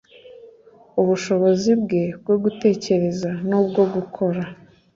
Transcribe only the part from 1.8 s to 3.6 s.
bwe bwo gutekereza n